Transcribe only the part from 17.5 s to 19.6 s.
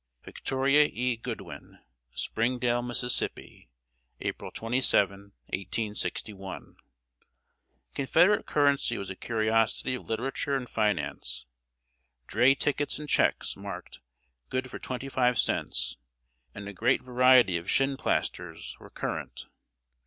of shinplasters, were current.